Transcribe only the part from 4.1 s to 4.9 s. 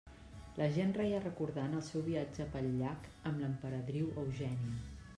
Eugènia.